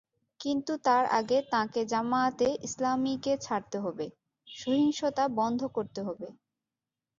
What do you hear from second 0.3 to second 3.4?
কিন্তু তার আগে তাঁকে জামায়াতে ইসলামীকে